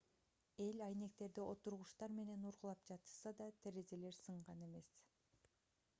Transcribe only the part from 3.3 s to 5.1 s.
да терезелер сынган эмес